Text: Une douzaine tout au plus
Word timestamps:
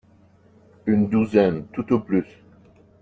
Une 0.87 1.09
douzaine 1.11 1.67
tout 1.73 1.93
au 1.93 1.99
plus 1.99 2.25